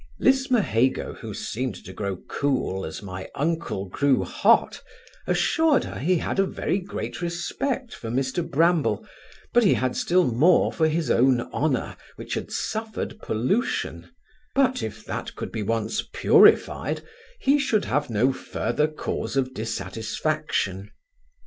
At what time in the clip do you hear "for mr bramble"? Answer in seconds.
7.93-9.05